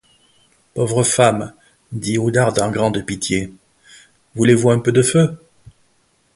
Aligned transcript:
Pauvre 0.73 1.03
femme, 1.03 1.53
dit 1.91 2.17
Oudarde 2.17 2.59
en 2.59 2.71
grande 2.71 3.05
pitié, 3.05 3.53
voulez-vous 4.33 4.71
un 4.71 4.79
peu 4.79 4.91
de 4.91 5.03
feu? 5.03 5.37